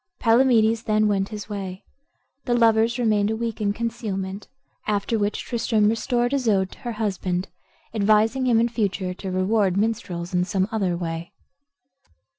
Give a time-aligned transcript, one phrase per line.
[0.19, 1.83] Palamedes then went his way.
[2.45, 4.47] The lovers remained a week in concealment,
[4.87, 7.49] after which Tristram restored Isoude to her husband,
[7.93, 11.33] advising him in future to reward minstrels in some other way.